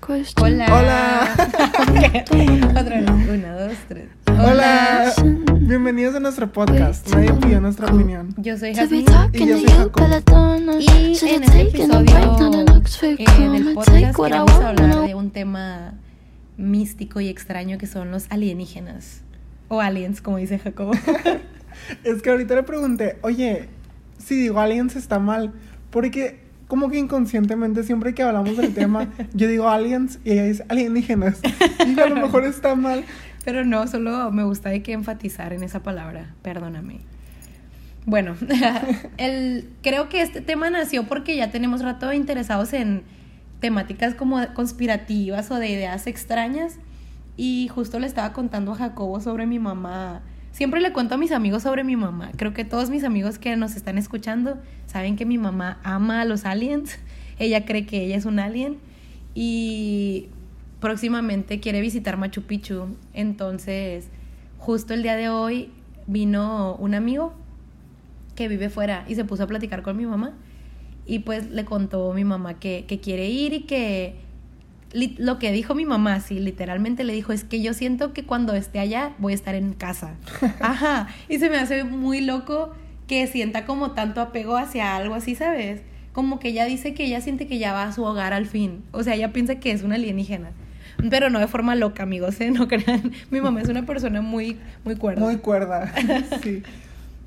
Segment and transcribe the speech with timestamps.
[0.00, 0.66] Hola.
[0.70, 1.28] Hola.
[2.70, 3.10] Otra vez.
[3.28, 4.08] Una, dos, tres.
[4.26, 5.12] Hola.
[5.60, 7.06] Bienvenidos a nuestro podcast.
[7.10, 8.34] Nadie pidió nuestra opinión.
[8.38, 9.04] Yo soy Jasmine.
[9.34, 10.02] Y yo soy Jacob.
[10.80, 12.06] Y en este episodio
[12.86, 13.20] fake.
[13.20, 15.92] eh, take podcast queremos hablar de un tema
[16.56, 19.20] místico y extraño que son los alienígenas.
[19.68, 20.92] O aliens, como dice Jacobo.
[22.04, 23.68] Es que ahorita le pregunté, oye,
[24.18, 25.52] si digo aliens está mal.
[25.90, 26.41] Porque
[26.72, 31.38] como que inconscientemente siempre que hablamos del tema, yo digo aliens y ella dice alienígenas.
[31.86, 33.04] Y a lo mejor está mal.
[33.44, 36.34] Pero no, solo me gusta de que enfatizar en esa palabra.
[36.40, 37.00] Perdóname.
[38.06, 38.36] Bueno,
[39.18, 43.02] el, creo que este tema nació porque ya tenemos rato interesados en
[43.60, 46.76] temáticas como conspirativas o de ideas extrañas.
[47.36, 50.22] Y justo le estaba contando a Jacobo sobre mi mamá.
[50.52, 52.30] Siempre le cuento a mis amigos sobre mi mamá.
[52.36, 56.24] Creo que todos mis amigos que nos están escuchando saben que mi mamá ama a
[56.26, 56.98] los aliens.
[57.38, 58.76] Ella cree que ella es un alien.
[59.34, 60.28] Y
[60.80, 62.94] próximamente quiere visitar Machu Picchu.
[63.14, 64.08] Entonces,
[64.58, 65.70] justo el día de hoy
[66.06, 67.32] vino un amigo
[68.34, 70.34] que vive fuera y se puso a platicar con mi mamá.
[71.06, 74.16] Y pues le contó mi mamá que, que quiere ir y que
[74.92, 78.54] lo que dijo mi mamá, sí, literalmente le dijo, es que yo siento que cuando
[78.54, 80.14] esté allá voy a estar en casa.
[80.60, 81.08] Ajá.
[81.28, 82.72] Y se me hace muy loco
[83.06, 85.82] que sienta como tanto apego hacia algo así, ¿sabes?
[86.12, 88.84] Como que ella dice que ella siente que ya va a su hogar al fin.
[88.92, 90.50] O sea, ella piensa que es una alienígena.
[91.10, 92.50] Pero no de forma loca, amigos, ¿eh?
[92.50, 93.12] No crean.
[93.30, 95.22] Mi mamá es una persona muy, muy cuerda.
[95.22, 95.92] Muy cuerda.
[96.42, 96.62] Sí.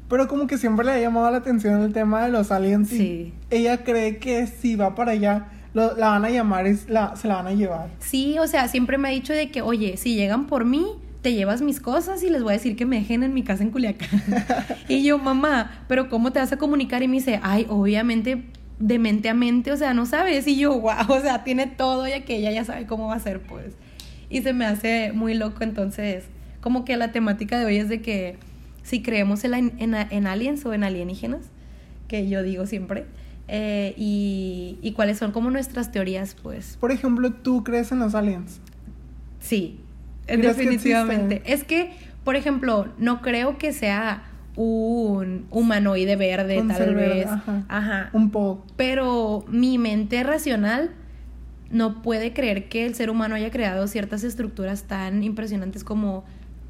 [0.08, 2.94] Pero como que siempre le ha llamado la atención el tema de los aliens.
[2.94, 3.34] y Sí.
[3.50, 7.36] Ella cree que si va para allá, lo- la van a llamar la, se la
[7.36, 7.90] van a llevar.
[8.00, 10.86] Sí, o sea, siempre me ha dicho de que, oye, si llegan por mí,
[11.22, 13.62] te llevas mis cosas y les voy a decir que me dejen en mi casa
[13.64, 14.10] en Culiacán.
[14.90, 17.04] y yo, mamá, pero ¿cómo te vas a comunicar?
[17.04, 18.44] Y me dice, ay, obviamente
[18.80, 20.48] de mente a mente, o sea, no sabes.
[20.48, 23.20] Y yo, wow, o sea, tiene todo ya que ella ya sabe cómo va a
[23.20, 23.74] ser, pues.
[24.30, 26.26] Y se me hace muy loco, entonces,
[26.62, 28.38] como que la temática de hoy es de que
[28.84, 31.42] si creemos en, la- en, en aliens o en alienígenas,
[32.08, 33.06] que yo digo siempre,
[33.48, 36.78] eh, y, y cuáles son como nuestras teorías, pues.
[36.80, 38.60] Por ejemplo, ¿tú crees en los aliens?
[39.40, 39.80] Sí,
[40.26, 41.42] ¿Crees que definitivamente.
[41.46, 41.92] es que,
[42.24, 44.24] por ejemplo, no creo que sea
[44.56, 47.28] un humanoide verde, Un tal verde, vez.
[47.28, 47.64] ajá.
[47.68, 48.10] Ajá.
[48.14, 48.66] Un poco.
[48.76, 50.92] Pero mi mente racional
[51.70, 56.24] no puede creer que el ser humano haya creado ciertas estructuras tan impresionantes como,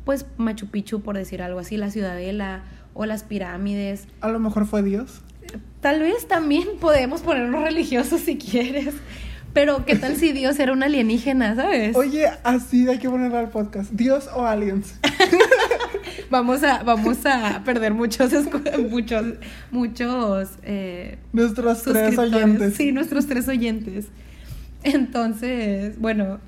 [0.03, 2.63] pues, Machu Picchu, por decir algo así, la Ciudadela
[2.94, 4.07] o las pirámides.
[4.22, 5.22] A lo mejor fue Dios.
[5.81, 8.95] Tal vez también podemos ponernos religiosos si quieres.
[9.53, 11.95] Pero, ¿qué tal si Dios era un alienígena, sabes?
[11.95, 13.89] Oye, así hay que ponerle al podcast.
[13.91, 15.00] ¿Dios o aliens?
[16.29, 18.31] Vamos a, vamos a perder muchos,
[18.89, 19.25] muchos,
[19.72, 22.75] muchos eh, Nuestros tres oyentes.
[22.75, 24.07] Sí, nuestros tres oyentes.
[24.83, 26.39] Entonces, bueno,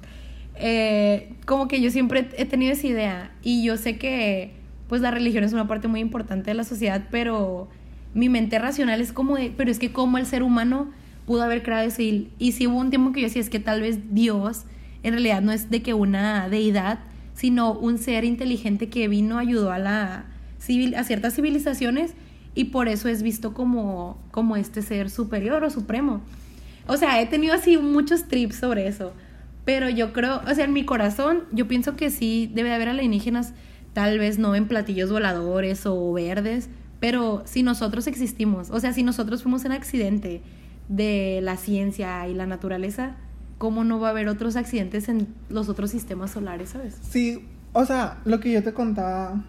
[0.55, 4.51] eh, como que yo siempre he tenido esa idea y yo sé que
[4.87, 7.69] pues la religión es una parte muy importante de la sociedad, pero
[8.13, 10.91] mi mente racional es como de, pero es que como el ser humano
[11.25, 13.59] pudo haber creado eso y, y sí hubo un tiempo que yo decía, es que
[13.59, 14.63] tal vez Dios
[15.03, 16.99] en realidad no es de que una deidad,
[17.33, 20.25] sino un ser inteligente que vino, ayudó a la
[20.59, 22.13] civil, a ciertas civilizaciones
[22.55, 26.21] y por eso es visto como, como este ser superior o supremo.
[26.87, 29.13] O sea, he tenido así muchos trips sobre eso.
[29.65, 32.89] Pero yo creo, o sea, en mi corazón, yo pienso que sí debe de haber
[32.89, 33.53] alienígenas,
[33.93, 39.03] tal vez no en platillos voladores o verdes, pero si nosotros existimos, o sea, si
[39.03, 40.41] nosotros fuimos un accidente
[40.89, 43.15] de la ciencia y la naturaleza,
[43.57, 46.97] ¿cómo no va a haber otros accidentes en los otros sistemas solares, sabes?
[47.09, 49.43] Sí, o sea, lo que yo te contaba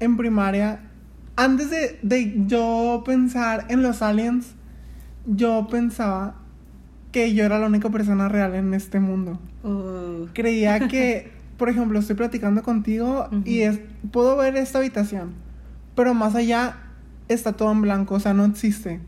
[0.00, 0.80] en primaria,
[1.36, 4.54] antes de, de yo pensar en los aliens,
[5.26, 6.36] yo pensaba
[7.12, 9.38] que yo era la única persona real en este mundo.
[9.62, 13.80] Uh, Creía que, por ejemplo, estoy platicando contigo y es,
[14.10, 15.34] puedo ver esta habitación,
[15.94, 16.76] pero más allá
[17.28, 19.00] está todo en blanco, o sea, no existe.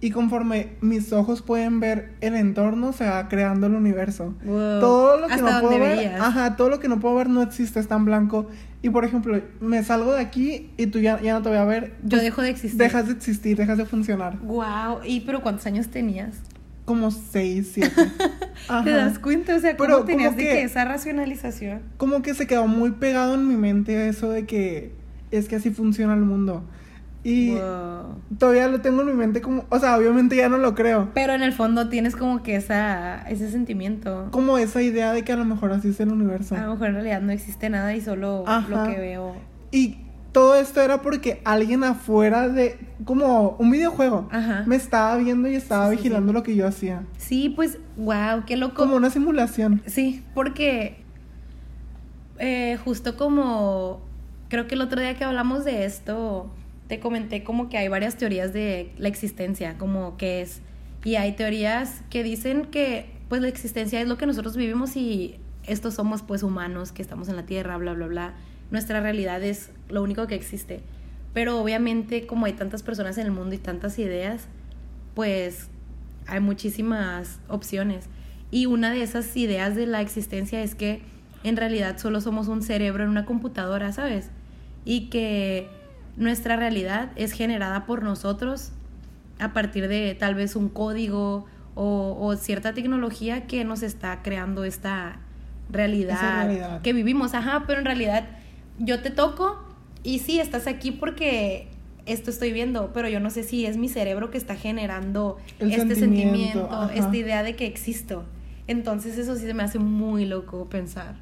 [0.00, 4.32] Y conforme mis ojos pueden ver el entorno, se va creando el universo.
[4.44, 4.78] wow.
[4.78, 6.20] Todo lo que Hasta no puedo ver, veías.
[6.20, 8.46] ajá, todo lo que no puedo ver no existe, está en blanco.
[8.80, 11.64] Y por ejemplo, me salgo de aquí y tú ya, ya no te voy a
[11.64, 11.94] ver.
[12.04, 12.78] Yo pues, dejo de existir.
[12.78, 14.38] Dejas de existir, dejas de funcionar.
[14.38, 16.36] Wow, ¿y pero cuántos años tenías?
[16.84, 17.90] Como seis, siete.
[18.68, 18.84] Ajá.
[18.84, 19.56] ¿Te das cuenta?
[19.56, 21.80] O sea, ¿cómo Pero tenías como de que- que esa racionalización?
[21.96, 24.92] Como que se quedó muy pegado en mi mente eso de que
[25.32, 26.62] es que así funciona el mundo.
[27.30, 28.22] Y Wow.
[28.38, 31.10] todavía lo tengo en mi mente como, o sea, obviamente ya no lo creo.
[31.14, 34.28] Pero en el fondo tienes como que esa, ese sentimiento.
[34.30, 36.54] Como esa idea de que a lo mejor así es el universo.
[36.56, 38.68] A lo mejor en realidad no existe nada y solo Ajá.
[38.86, 39.34] lo que veo.
[39.72, 39.98] Y
[40.32, 44.62] todo esto era porque alguien afuera de, como un videojuego, Ajá.
[44.66, 47.02] me estaba viendo y estaba Sí, sí, vigilando lo que yo hacía.
[47.18, 48.74] Sí, pues, wow, qué loco.
[48.76, 49.82] Como una simulación.
[49.86, 51.02] Sí, porque
[52.38, 54.00] eh, justo como
[54.48, 56.50] creo que el otro día que hablamos de esto,
[56.88, 60.62] te comenté como que hay varias teorías de la existencia, como que es,
[61.04, 65.36] y hay teorías que dicen que pues la existencia es lo que nosotros vivimos y
[65.66, 68.34] estos somos pues humanos que estamos en la Tierra, bla, bla, bla.
[68.70, 70.80] Nuestra realidad es lo único que existe.
[71.34, 74.48] Pero obviamente como hay tantas personas en el mundo y tantas ideas,
[75.14, 75.68] pues
[76.26, 78.06] hay muchísimas opciones.
[78.50, 81.02] Y una de esas ideas de la existencia es que
[81.44, 84.30] en realidad solo somos un cerebro en una computadora, ¿sabes?
[84.86, 85.68] Y que
[86.18, 88.72] nuestra realidad es generada por nosotros
[89.38, 94.64] a partir de tal vez un código o, o cierta tecnología que nos está creando
[94.64, 95.20] esta
[95.70, 97.34] realidad, que vivimos.
[97.34, 98.26] Ajá, pero en realidad
[98.78, 99.62] yo te toco
[100.02, 101.68] y sí, estás aquí porque
[102.06, 105.70] esto estoy viendo, pero yo no sé si es mi cerebro que está generando El
[105.72, 108.24] este sentimiento, sentimiento, esta idea de que existo.
[108.66, 111.16] Entonces eso sí se me hace muy loco pensar.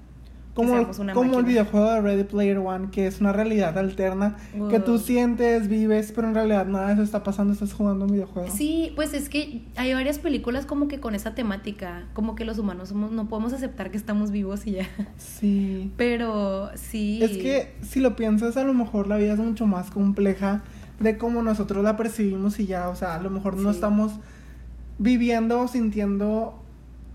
[0.57, 4.39] Como, una como el videojuego de Ready Player One, que es una realidad alterna,
[4.71, 8.13] que tú sientes, vives, pero en realidad nada de eso está pasando, estás jugando un
[8.13, 8.49] videojuego.
[8.51, 12.59] Sí, pues es que hay varias películas como que con esa temática, como que los
[12.59, 14.89] humanos somos, no podemos aceptar que estamos vivos y ya.
[15.19, 15.93] Sí.
[15.99, 17.21] Pero sí.
[17.23, 20.63] Es que si lo piensas, a lo mejor la vida es mucho más compleja
[21.01, 24.13] de cómo nosotros la percibimos y ya, o sea, a lo mejor no estamos
[24.99, 26.63] viviendo o sintiendo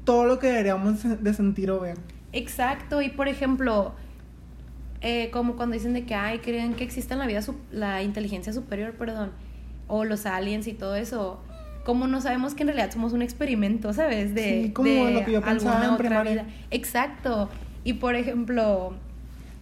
[0.03, 1.97] todo lo que deberíamos de sentir o ver.
[2.33, 3.93] Exacto, y por ejemplo,
[5.01, 7.41] eh, como cuando dicen de que, ay, creen que existe en la vida
[7.71, 9.31] la inteligencia superior, perdón,
[9.87, 11.41] o los aliens y todo eso,
[11.83, 14.33] como no sabemos que en realidad somos un experimento, ¿sabes?
[14.35, 16.31] De, Sí, como de lo que yo pensaba en primaria.
[16.33, 16.45] vida.
[16.69, 17.49] Exacto,
[17.83, 18.93] y por ejemplo,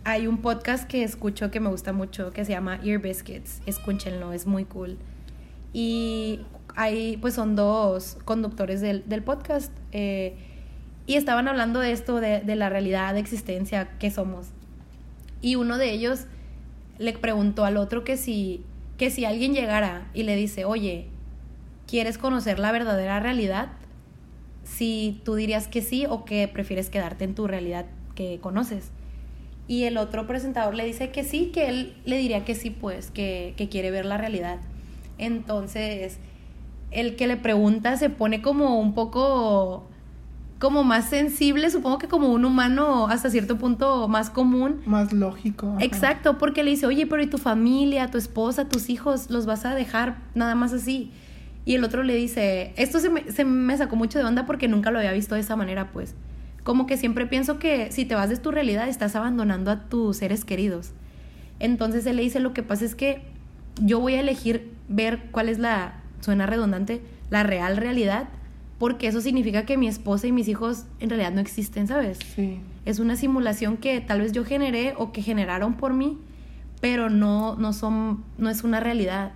[0.03, 4.33] hay un podcast que escucho que me gusta mucho, que se llama Ear Biscuits, escúchenlo,
[4.33, 4.97] es muy cool.
[5.73, 6.41] Y
[6.75, 9.71] hay, pues son dos conductores del, del podcast.
[9.91, 10.35] eh,
[11.09, 14.49] y estaban hablando de esto, de, de la realidad, de existencia, que somos.
[15.41, 16.27] Y uno de ellos
[16.99, 18.63] le preguntó al otro que si,
[18.99, 21.07] que si alguien llegara y le dice, oye,
[21.87, 23.69] ¿quieres conocer la verdadera realidad?
[24.63, 28.91] Si tú dirías que sí o que prefieres quedarte en tu realidad que conoces.
[29.67, 33.09] Y el otro presentador le dice que sí, que él le diría que sí, pues,
[33.09, 34.59] que, que quiere ver la realidad.
[35.17, 36.19] Entonces,
[36.91, 39.88] el que le pregunta se pone como un poco
[40.59, 44.81] como más sensible, supongo que como un humano hasta cierto punto más común.
[44.85, 45.73] Más lógico.
[45.75, 45.85] ajá.
[45.85, 49.65] Exacto, porque le dice, oye, pero ¿y tu familia, tu esposa, tus hijos, los vas
[49.65, 51.11] a dejar nada más así?
[51.63, 54.67] Y el otro le dice, esto se me, se me sacó mucho de onda porque
[54.67, 56.13] nunca lo había visto de esa manera, pues.
[56.63, 60.17] Como que siempre pienso que si te vas de tu realidad estás abandonando a tus
[60.17, 60.91] seres queridos.
[61.59, 63.21] Entonces él le dice, lo que pasa es que
[63.81, 68.27] yo voy a elegir ver cuál es la, suena redundante, la real realidad,
[68.79, 72.17] porque eso significa que mi esposa y mis hijos en realidad no existen, ¿sabes?
[72.35, 72.59] Sí.
[72.85, 76.17] Es una simulación que tal vez yo generé o que generaron por mí,
[76.81, 79.33] pero no, no son, no es una realidad.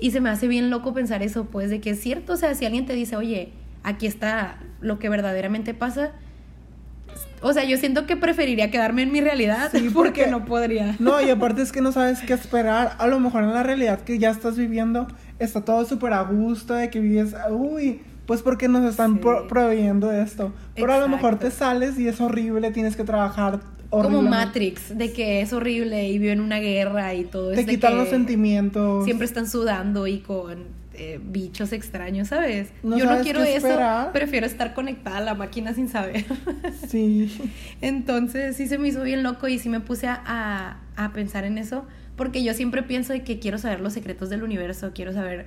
[0.00, 2.54] Y se me hace bien loco pensar eso, pues, de que es cierto, o sea,
[2.54, 3.50] si alguien te dice, oye,
[3.82, 6.12] aquí está lo que verdaderamente pasa,
[7.42, 10.96] o sea, yo siento que preferiría quedarme en mi realidad Sí, porque, porque- no podría.
[10.98, 12.96] No, y aparte es que no sabes qué esperar.
[12.98, 15.06] A lo mejor en la realidad que ya estás viviendo
[15.38, 19.18] está todo súper a gusto, de que vives, uy, pues porque nos están Sí.
[19.20, 20.52] pro- proveyendo esto.
[20.76, 23.58] Pero a lo mejor te sales y es horrible, tienes que trabajar
[23.90, 24.28] Como horrible.
[24.30, 27.72] Matrix, de que es horrible y vive en una guerra y todo Te es de
[27.72, 29.04] quitan que los sentimientos.
[29.06, 32.70] Siempre están sudando y con eh, bichos extraños, ¿sabes?
[32.82, 34.10] No Yo no quiero eso, esperar.
[34.12, 36.24] prefiero estar conectada a la máquina sin saber.
[36.88, 37.30] Sí.
[37.80, 41.44] Entonces sí se me hizo bien loco y sí me puse a, a- a pensar
[41.44, 41.84] en eso,
[42.16, 45.46] porque yo siempre pienso de que quiero saber los secretos del universo, quiero saber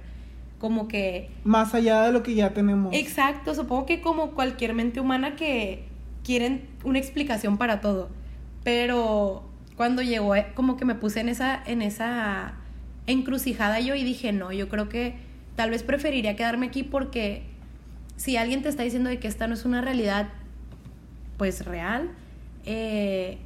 [0.61, 2.93] como que Más allá de lo que ya tenemos.
[2.93, 5.85] Exacto, supongo que como cualquier mente humana que
[6.23, 8.09] quieren una explicación para todo.
[8.63, 9.43] Pero
[9.75, 12.53] cuando llegó, eh, como que me puse en esa, en esa
[13.07, 15.15] encrucijada yo y dije, no, yo creo que
[15.55, 17.41] tal vez preferiría quedarme aquí porque
[18.15, 20.29] si alguien te está diciendo de que esta no es una realidad,
[21.37, 22.11] pues real,
[22.65, 23.39] eh,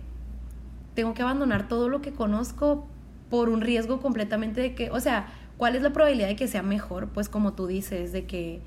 [0.95, 2.85] tengo que abandonar todo lo que conozco
[3.29, 6.63] por un riesgo completamente de que, o sea, ¿cuál es la probabilidad de que sea
[6.63, 7.07] mejor?
[7.07, 8.61] Pues como tú dices, de que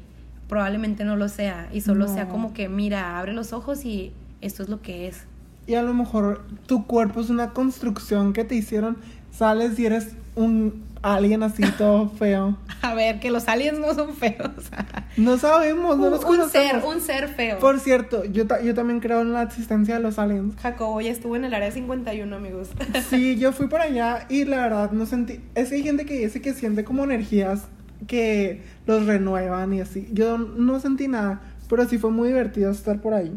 [0.49, 2.31] probablemente no lo sea y solo sea No.
[2.31, 5.25] como que, mira, abre los ojos y esto es lo que es.
[5.67, 8.97] y a lo mejor tu cuerpo es una construcción que te hicieron,
[9.31, 12.57] sales y eres un alien así todo feo.
[12.83, 14.51] A ver, que los aliens no son feos.
[15.17, 16.83] No sabemos, no un, los un conocemos.
[16.83, 17.59] ser, un ser feo.
[17.59, 20.55] Por cierto, yo, ta- yo también creo en la existencia de los aliens.
[20.63, 22.69] Jacobo ya estuvo en el área 51, amigos.
[23.11, 25.41] Sí, yo fui por allá y la verdad no sentí.
[25.57, 27.67] Es que hay gente que dice que siente como energías
[28.07, 30.09] que los renuevan y así.
[30.13, 33.33] Yo no sentí nada, pero sí fue muy divertido estar por ahí.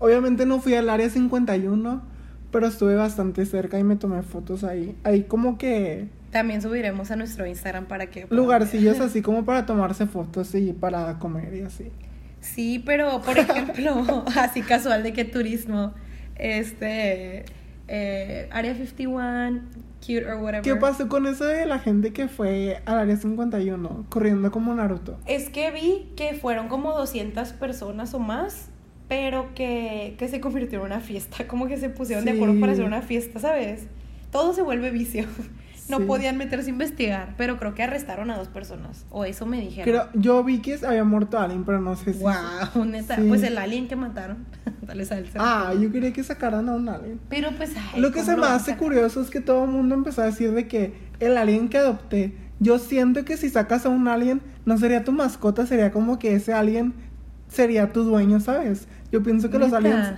[0.00, 2.02] Obviamente no fui al área 51,
[2.50, 4.96] pero estuve bastante cerca y me tomé fotos ahí.
[5.04, 8.26] Ahí como que También subiremos a nuestro Instagram para que...
[8.30, 9.08] lugarcillos ver.
[9.08, 11.90] así como para tomarse fotos y para comer y así.
[12.40, 15.92] Sí, pero por ejemplo, así casual de que turismo,
[16.36, 17.44] este,
[17.88, 19.62] eh, Área 51,
[20.00, 20.62] cute or whatever.
[20.62, 25.18] ¿Qué pasó con eso de la gente que fue al área 51 corriendo como Naruto?
[25.26, 28.70] Es que vi que fueron como 200 personas o más,
[29.08, 32.72] pero que, que se convirtió en una fiesta, como que se pusieron de acuerdo para
[32.72, 33.86] hacer una fiesta, ¿sabes?
[34.30, 35.26] Todo se vuelve vicio.
[35.90, 36.04] No Sí.
[36.04, 39.84] podían meterse a investigar, pero creo que arrestaron a dos personas, o eso me dijeron.
[39.84, 42.20] Creo, yo vi que había muerto alguien, pero no sé si.
[42.20, 43.16] Wow, neta.
[43.16, 43.22] Sí.
[43.28, 44.46] Pues el alien que mataron.
[44.82, 45.38] Dale salsa.
[45.40, 47.20] Ah, yo quería que sacaran a un alien.
[47.28, 49.94] Pero pues, ay, Lo que ¿cómo se me hace curioso es que todo el mundo
[49.94, 53.88] empezó a decir de que el alien que adopté, yo siento que si sacas a
[53.88, 56.94] un alien, no sería tu mascota, sería como que ese alien
[57.48, 58.86] sería tu dueño, ¿sabes?
[59.10, 60.14] Yo pienso que los aliens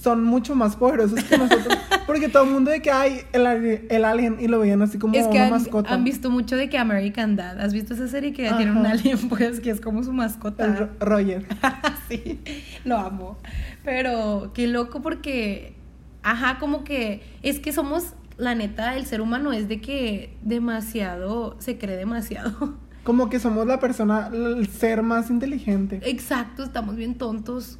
[0.00, 3.46] son mucho más poderosos que nosotros, porque todo el mundo de que hay el,
[3.90, 5.92] el alien y lo veían así como Es que una han, mascota.
[5.92, 7.60] han visto mucho de que American Dad.
[7.60, 8.92] ¿Has visto esa serie que tiene un Ajá.
[8.92, 10.66] alien, pues, que es como su El mascota?
[10.74, 11.46] Ro- Roger.
[12.08, 12.40] sí,
[12.84, 13.38] lo amo.
[13.84, 15.74] Pero qué loco porque,
[16.22, 21.56] ajá, como que es que somos, la neta, el ser humano es de que demasiado,
[21.60, 22.74] se cree demasiado.
[23.04, 26.00] Como que somos la persona, el ser más inteligente.
[26.04, 27.78] Exacto, estamos bien tontos.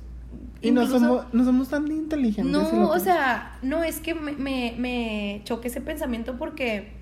[0.62, 2.52] Y no somos, no somos tan inteligentes.
[2.52, 6.92] No, o sea, no es que me, me, me choque ese pensamiento porque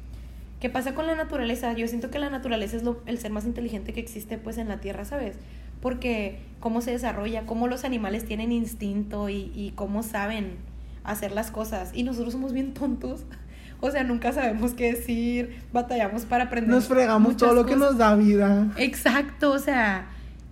[0.60, 1.72] ¿qué pasa con la naturaleza?
[1.74, 4.68] Yo siento que la naturaleza es lo- el ser más inteligente que existe pues en
[4.68, 5.36] la tierra, ¿sabes?
[5.80, 10.56] Porque cómo se desarrolla, cómo los animales tienen instinto y, y cómo saben
[11.04, 11.92] hacer las cosas.
[11.94, 13.24] Y nosotros somos bien tontos.
[13.82, 16.68] O sea, nunca sabemos qué decir, batallamos para aprender.
[16.68, 18.70] Nos fregamos todo lo que nos da vida.
[18.76, 20.06] Exacto, o sea,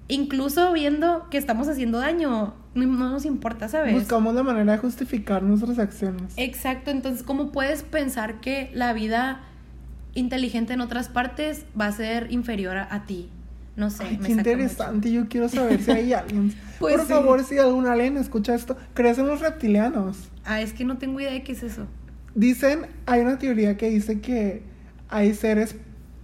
[0.09, 3.95] incluso viendo que estamos haciendo daño, no, no nos importa, ¿sabes?
[3.95, 6.35] Buscamos la manera de justificar nuestras acciones.
[6.37, 9.41] Exacto, entonces, ¿cómo puedes pensar que la vida
[10.15, 13.31] inteligente en otras partes va a ser inferior a, a ti?
[13.77, 15.13] No sé, Ay, me qué interesante.
[15.13, 16.55] Yo quiero saber si hay aliens.
[16.79, 17.13] Pues Por sí.
[17.13, 20.31] favor, si algún alien escucha esto, ¿crees en los reptilianos?
[20.45, 21.87] Ah, es que no tengo idea de qué es eso.
[22.37, 24.63] Dicen, hay una teoría que dice que
[25.09, 25.75] hay seres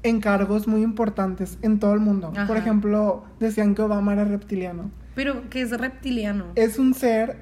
[0.05, 2.33] en cargos muy importantes en todo el mundo.
[2.47, 4.93] Por ejemplo, decían que Obama era reptiliano.
[5.15, 6.47] Pero que es reptiliano.
[6.55, 7.37] Es un ser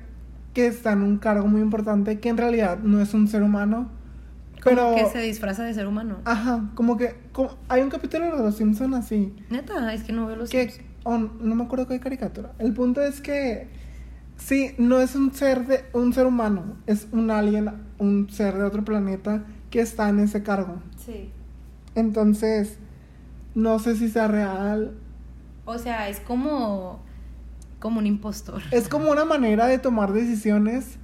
[0.55, 3.91] que está en un cargo muy importante que en realidad no es un ser humano.
[4.63, 6.19] Como Pero, que se disfraza de ser humano.
[6.25, 9.35] ajá, como que como- hay un capítulo de Los Simpson así.
[9.51, 10.85] Neta, es que no veo los que Sims.
[11.05, 12.53] o no me acuerdo qué caricatura.
[12.59, 13.67] El punto es que
[14.37, 18.63] sí, no es un ser de un ser humano, es un alien, un ser de
[18.63, 20.77] otro planeta que está en ese cargo.
[21.05, 21.31] Sí.
[21.97, 22.79] Entonces,
[23.55, 24.93] no sé si sea real.
[25.65, 27.03] O sea, es como
[27.83, 28.63] como un impostor.
[28.71, 30.99] Es como una manera de tomar decisiones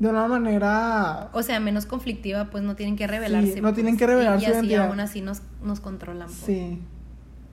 [0.00, 3.54] de una manera O sea, menos conflictiva, pues no tienen que revelarse.
[3.54, 4.88] Sí, no tienen pues, que revelar y, así identidad.
[4.88, 6.26] aún así nos, nos controlan.
[6.26, 6.40] pues.
[6.44, 6.80] sí.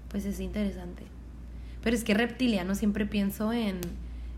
[0.09, 1.03] Pues es interesante.
[1.83, 3.79] Pero es que reptiliano siempre pienso en,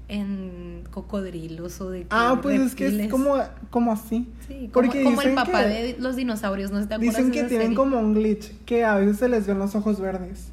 [0.09, 3.37] en cocodrilos o de Ah, pues es que es como,
[3.69, 4.27] como así.
[4.45, 7.67] Sí, como, Porque como el papá que- de los dinosaurios, ¿no te Dicen que tienen
[7.67, 7.75] serie?
[7.77, 10.49] como un glitch, que a veces se les ven los ojos verdes.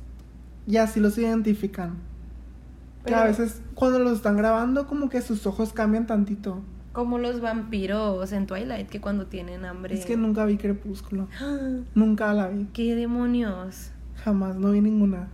[0.68, 2.08] Y así los identifican.
[3.10, 6.62] Que a veces cuando los están grabando como que sus ojos cambian tantito.
[6.92, 9.94] Como los vampiros en Twilight, que cuando tienen hambre...
[9.94, 11.28] Es que nunca vi Crepúsculo.
[11.40, 11.58] ¡Ah!
[11.94, 12.66] Nunca la vi.
[12.72, 13.90] ¡Qué demonios!
[14.24, 15.28] Jamás, no vi ninguna.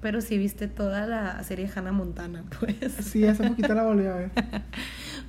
[0.00, 2.92] Pero sí viste toda la serie Hannah Montana, pues.
[3.00, 4.30] Sí, hace poquito la volví a ver.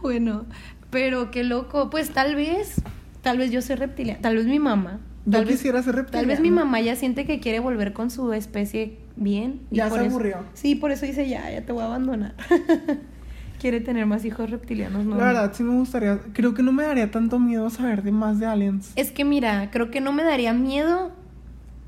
[0.02, 0.46] Bueno,
[0.90, 1.90] pero qué loco.
[1.90, 2.82] Pues tal vez,
[3.22, 5.00] tal vez yo soy reptiliana, tal vez mi mamá.
[5.26, 6.66] Yo Tal vez, quisiera ser tal vez mi reptiliana.
[6.66, 9.62] mamá ya siente que quiere volver con su especie bien.
[9.72, 10.38] y Ya por se eso- aburrió.
[10.54, 12.36] Sí, por eso dice ya, ya te voy a abandonar.
[13.60, 15.16] quiere tener más hijos reptilianos, ¿no?
[15.18, 16.20] La verdad, sí me gustaría.
[16.34, 18.92] Creo que no me daría tanto miedo saber de más de aliens.
[18.98, 21.12] Es que mira, creo que no me daría miedo,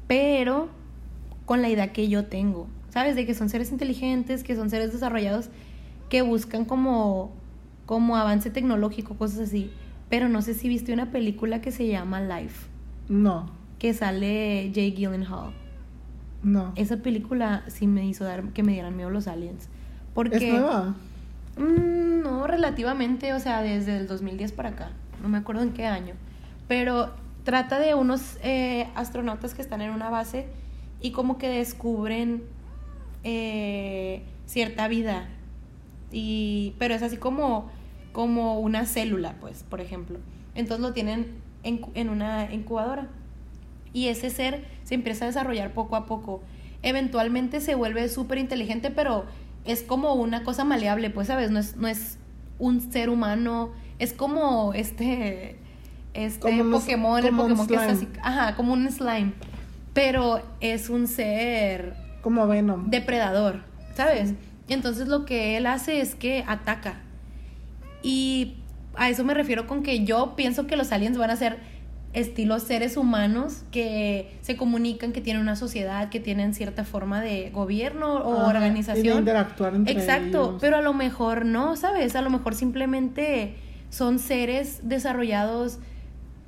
[0.07, 0.69] pero
[1.45, 3.15] con la idea que yo tengo, ¿sabes?
[3.15, 5.49] De que son seres inteligentes, que son seres desarrollados,
[6.09, 7.33] que buscan como,
[7.85, 9.69] como avance tecnológico, cosas así.
[10.09, 12.67] Pero no sé si viste una película que se llama Life,
[13.09, 15.51] No, que sale Jake Gyllenhaal.
[16.45, 16.73] No.
[16.75, 19.67] Esa película sí me hizo dar que me dieran miedo los aliens.
[20.13, 20.37] Porque...
[20.37, 20.95] ¿Es nueva?
[21.57, 24.91] Mm, no, relativamente, o sea, desde el 2010 para acá.
[25.23, 26.13] no me acuerdo en qué año,
[26.67, 27.09] pero
[27.43, 30.45] trata de unos eh, astronautas que están en una base
[31.01, 32.43] y como que descubren
[33.23, 35.27] eh, cierta vida,
[36.11, 37.71] y, pero es así como,
[38.11, 40.19] como una célula, pues, por ejemplo.
[40.53, 41.25] Entonces lo tienen
[41.63, 43.09] en, en una incubadora
[43.95, 46.43] y ese ser se empieza a desarrollar poco a poco.
[46.83, 49.23] Eventualmente se vuelve súper inteligente, pero
[49.63, 51.49] es como una cosa maleable, pues, ¿sabes?
[51.49, 52.17] No es, no es
[52.59, 55.55] un ser humano, es como este,
[56.13, 59.31] este Pokémon, el Pokémon que está así, ajá, como un slime,
[59.93, 61.95] pero es un ser...
[62.21, 62.89] Como Venom.
[62.89, 63.63] Depredador,
[63.95, 64.33] ¿sabes?
[64.67, 67.01] Y entonces lo que él hace es que ataca.
[68.03, 68.57] Y
[68.95, 71.74] a eso me refiero con que yo pienso que los aliens van a ser
[72.15, 77.51] estilos seres humanos que se comunican, que tienen una sociedad, que tienen cierta forma de
[77.51, 79.05] gobierno o organización.
[79.05, 82.15] Y de interactuar entre Exacto, pero a lo mejor no, ¿sabes?
[82.15, 83.55] A lo mejor simplemente
[83.89, 85.77] son seres desarrollados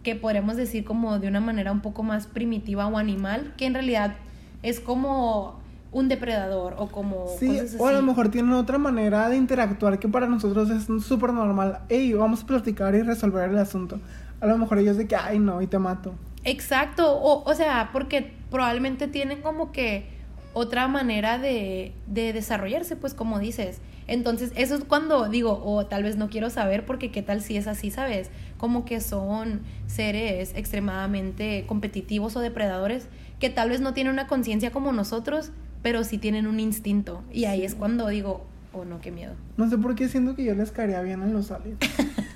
[0.04, 3.74] que podríamos decir como de una manera un poco más primitiva o animal, que en
[3.74, 4.16] realidad
[4.64, 5.60] es como
[5.92, 10.08] un depredador o como sí, o a lo mejor tienen otra manera de interactuar que
[10.08, 11.80] para nosotros es súper normal.
[11.90, 14.00] Ey, vamos a platicar y resolver el asunto
[14.40, 16.14] a lo mejor ellos de que, ay, no, y te mato.
[16.44, 20.06] Exacto, o, o sea, porque probablemente tienen como que
[20.54, 23.80] otra manera de, de desarrollarse, pues como dices.
[24.08, 27.58] Entonces, eso es cuando digo, o tal vez no quiero saber, porque qué tal si
[27.58, 28.30] es así, ¿sabes?
[28.58, 33.08] Como que son seres extremadamente competitivos o depredadores
[33.40, 35.52] que tal vez no tienen una conciencia como nosotros,
[35.84, 37.22] pero sí tienen un instinto.
[37.32, 38.46] Y ahí es cuando digo,
[38.86, 39.34] no, qué miedo.
[39.58, 41.80] No sé por qué siento que yo les caería bien a los aliens.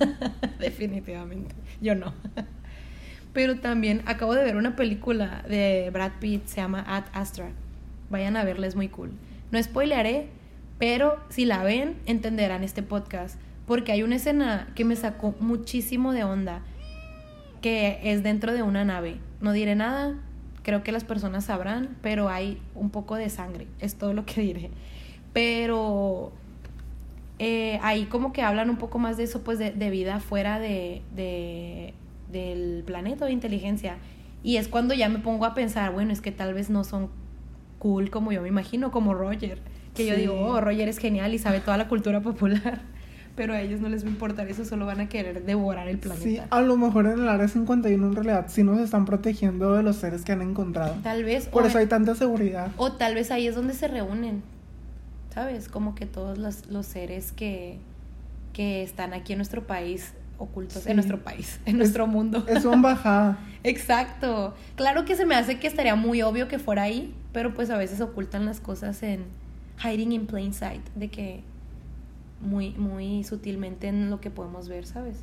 [0.58, 1.54] Definitivamente.
[1.80, 2.14] Yo no.
[3.32, 7.50] Pero también acabo de ver una película de Brad Pitt, se llama Ad Astra.
[8.10, 9.10] Vayan a verla, es muy cool.
[9.50, 10.28] No spoilearé,
[10.78, 13.38] pero si la ven, entenderán este podcast.
[13.66, 16.60] Porque hay una escena que me sacó muchísimo de onda,
[17.62, 19.16] que es dentro de una nave.
[19.40, 20.14] No diré nada,
[20.62, 24.40] creo que las personas sabrán, pero hay un poco de sangre, es todo lo que
[24.40, 24.70] diré.
[25.32, 26.32] Pero
[27.38, 31.02] eh, ahí como que hablan un poco más de eso, pues de, vida fuera de,
[32.30, 33.96] del planeta de inteligencia.
[34.44, 37.08] Y es cuando ya me pongo a pensar, bueno, es que tal vez no son
[37.78, 39.58] cool como yo me imagino, como Roger.
[39.94, 42.80] Que yo digo, oh, Roger es genial y sabe toda la cultura popular.
[43.34, 45.98] Pero a ellos no les va a importar eso, solo van a querer devorar el
[45.98, 46.22] planeta.
[46.22, 49.82] Sí, a lo mejor en el área 51 en realidad sí nos están protegiendo de
[49.82, 50.96] los seres que han encontrado.
[51.02, 51.46] Tal vez.
[51.46, 52.70] Por eso hay tanta seguridad.
[52.76, 54.42] O tal vez ahí es donde se reúnen
[55.32, 55.68] ¿sabes?
[55.68, 57.78] Como que todos los, los seres que,
[58.52, 62.44] que están aquí en nuestro país ocultos en nuestro país, en nuestro mundo.
[62.48, 63.38] Es un bajada.
[63.62, 64.54] Exacto.
[64.76, 67.78] Claro que se me hace que estaría muy obvio que fuera ahí, pero pues a
[67.78, 69.24] veces ocultan las cosas en
[69.82, 71.44] hiding in plain sight, de que
[72.40, 75.18] muy muy sutilmente en lo que podemos ver, ¿sabes?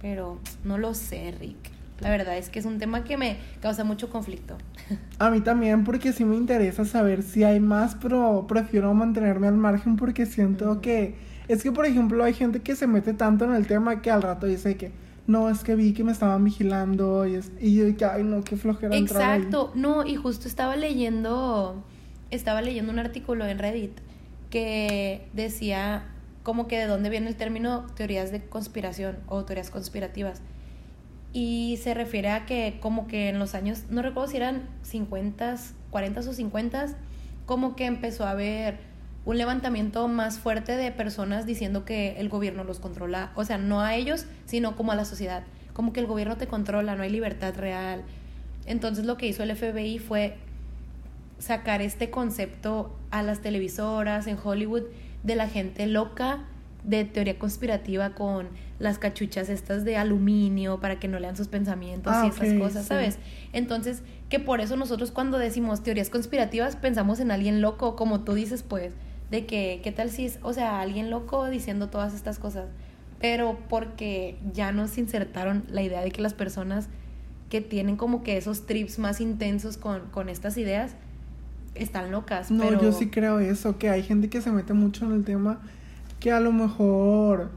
[0.00, 1.75] Pero no lo sé, Rick.
[2.00, 4.56] La verdad es que es un tema que me causa mucho conflicto.
[5.18, 9.56] A mí también, porque sí me interesa saber si hay más, pero prefiero mantenerme al
[9.56, 11.14] margen porque siento que...
[11.48, 14.20] Es que, por ejemplo, hay gente que se mete tanto en el tema que al
[14.20, 14.90] rato dice que
[15.26, 18.42] no, es que vi que me estaban vigilando y, es, y yo que, ay, no,
[18.42, 18.96] qué flojera.
[18.96, 21.84] Exacto, no, y justo estaba leyendo,
[22.30, 23.92] estaba leyendo un artículo en Reddit
[24.50, 26.04] que decía
[26.42, 30.40] como que de dónde viene el término teorías de conspiración o teorías conspirativas
[31.36, 35.56] y se refiere a que como que en los años, no recuerdo si eran 50,
[35.90, 36.86] 40 o 50,
[37.44, 38.78] como que empezó a haber
[39.26, 43.82] un levantamiento más fuerte de personas diciendo que el gobierno los controla, o sea, no
[43.82, 45.42] a ellos, sino como a la sociedad,
[45.74, 48.02] como que el gobierno te controla, no hay libertad real.
[48.64, 50.38] Entonces lo que hizo el FBI fue
[51.38, 54.84] sacar este concepto a las televisoras en Hollywood
[55.22, 56.46] de la gente loca
[56.86, 62.12] de teoría conspirativa con las cachuchas estas de aluminio para que no lean sus pensamientos
[62.14, 63.18] y ah, esas cosas, ¿sabes?
[63.52, 68.34] Entonces, que por eso nosotros cuando decimos teorías conspirativas pensamos en alguien loco, como tú
[68.34, 68.92] dices, pues,
[69.30, 72.68] de que, ¿qué tal si es, o sea, alguien loco diciendo todas estas cosas?
[73.20, 76.88] Pero porque ya nos insertaron la idea de que las personas
[77.50, 80.94] que tienen como que esos trips más intensos con, con estas ideas
[81.74, 82.52] están locas.
[82.52, 85.60] No, yo sí creo eso, que hay gente que se mete mucho en el tema
[86.20, 87.50] que a lo mejor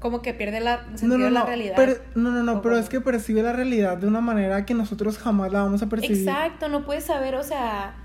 [0.00, 1.76] como que pierde la sentido no, no, la realidad.
[2.14, 5.52] no, no, no, pero es que percibe la realidad de una manera que nosotros jamás
[5.52, 6.26] la vamos a percibir.
[6.26, 7.96] Exacto, no puedes saber, o sea,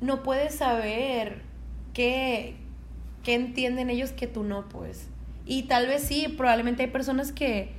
[0.00, 1.42] no puedes saber
[1.92, 2.56] qué,
[3.24, 5.08] qué entienden ellos que tú no, pues.
[5.44, 7.72] Y tal vez sí, probablemente hay personas que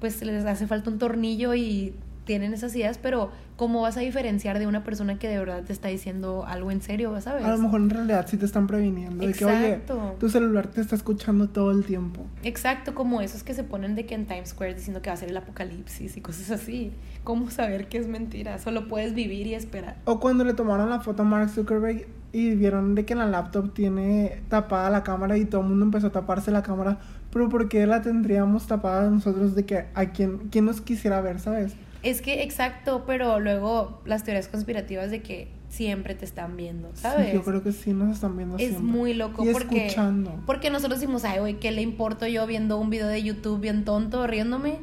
[0.00, 1.94] pues les hace falta un tornillo y
[2.26, 5.72] tienen esas ideas, pero ¿cómo vas a diferenciar de una persona que de verdad te
[5.72, 7.44] está diciendo algo en serio, ¿sabes?
[7.44, 10.16] A lo mejor en realidad sí te están previniendo de que, oye, Exacto.
[10.18, 12.26] tu celular te está escuchando todo el tiempo.
[12.42, 15.16] Exacto, como esos que se ponen de que en Times Square diciendo que va a
[15.16, 16.92] ser el apocalipsis y cosas así.
[17.24, 18.58] ¿Cómo saber que es mentira?
[18.58, 19.96] Solo puedes vivir y esperar.
[20.04, 23.26] O cuando le tomaron la foto a Mark Zuckerberg y vieron de que en la
[23.26, 26.98] laptop tiene tapada la cámara y todo el mundo empezó a taparse la cámara.
[27.32, 31.40] Pero ¿por qué la tendríamos tapada nosotros de que a quien, quien nos quisiera ver,
[31.40, 31.74] sabes?
[32.06, 37.26] Es que exacto, pero luego las teorías conspirativas de que siempre te están viendo, ¿sabes?
[37.26, 38.82] Sí, yo creo que sí nos están viendo es siempre.
[38.84, 40.40] muy loco y porque escuchando.
[40.46, 43.84] porque nosotros decimos, ay, güey, ¿qué le importo yo viendo un video de YouTube bien
[43.84, 44.78] tonto riéndome?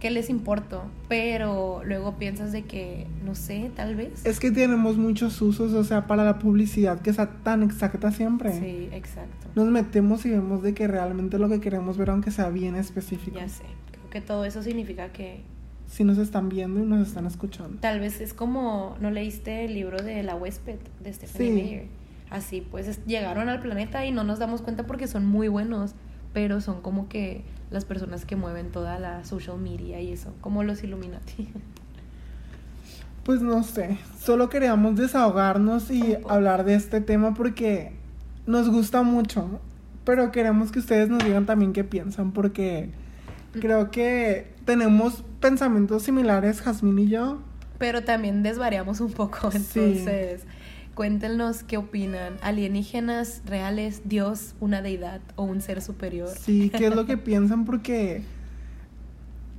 [0.00, 0.84] ¿Qué les importo?
[1.08, 4.24] Pero luego piensas de que, no sé, tal vez.
[4.24, 8.58] Es que tenemos muchos usos, o sea, para la publicidad que sea tan exacta siempre.
[8.58, 9.48] Sí, exacto.
[9.54, 13.38] Nos metemos y vemos de que realmente lo que queremos ver, aunque sea bien específico.
[13.38, 13.64] Ya sé.
[13.90, 15.42] Creo que todo eso significa que
[15.88, 17.78] Si nos están viendo y nos están escuchando.
[17.80, 21.54] tal vez es como, ¿no leíste el libro de La huésped de Stephanie Sí.
[21.54, 21.86] Meyer?
[22.30, 25.94] Así, pues es- llegaron al planeta y no nos damos cuenta porque son muy buenos,
[26.32, 30.62] pero son como que las personas que mueven toda la social media y eso, como
[30.64, 31.48] los Illuminati.
[33.22, 37.90] Pues no sé, solo queríamos desahogarnos y hablar de este tema porque
[38.46, 39.60] nos gusta mucho,
[40.04, 42.90] pero queremos que ustedes nos digan también qué piensan porque
[43.60, 47.40] creo que tenemos pensamientos similares, Jazmín y yo.
[47.78, 49.58] Pero también desvariamos un poco, Sí.
[49.58, 50.44] entonces
[50.94, 52.36] cuéntenos qué opinan.
[52.42, 56.30] ¿Alienígenas reales, Dios, una deidad o un ser superior?
[56.40, 58.22] Sí, qué es lo que piensan porque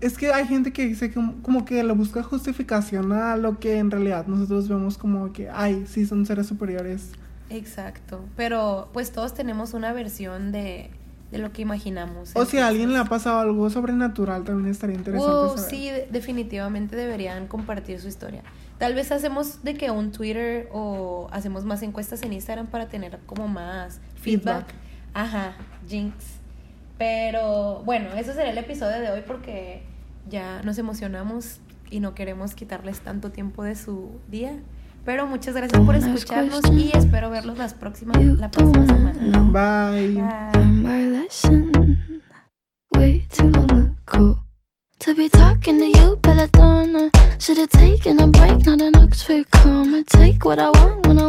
[0.02, 3.78] es que hay gente que dice que como que le busca justificación a lo que
[3.78, 7.12] en realidad nosotros vemos como que, ay, sí, son seres superiores.
[7.50, 10.90] Exacto, pero pues todos tenemos una versión de,
[11.32, 12.32] de lo que imaginamos.
[12.36, 15.70] O si a alguien le ha pasado algo sobrenatural, también estaría interesante saber.
[15.70, 18.44] sí, de- definitivamente deberían compartir su historia.
[18.78, 23.20] Tal vez hacemos de que un Twitter o hacemos más encuestas en Instagram para tener
[23.26, 24.68] como más feedback.
[24.68, 24.74] Feedback.
[25.14, 25.54] Ajá,
[25.88, 26.14] Jinx.
[26.98, 29.84] Pero bueno, eso será el episodio de hoy porque
[30.30, 31.60] ya nos emocionamos
[31.90, 34.58] y no queremos quitarles tanto tiempo de su día.
[35.08, 39.40] Pero muchas gracias por escucharnos y espero verlos las próximas, You la próxima semana.
[39.54, 40.16] Bye.
[40.16, 40.66] Bye.
[40.66, 42.22] my lesson.
[42.94, 43.54] Way too
[44.06, 44.36] cool
[45.00, 47.10] to be talking to you, but I don't know.
[47.40, 50.04] Should've taken a break, not an Oxford comma.
[50.08, 51.26] Take what I want when I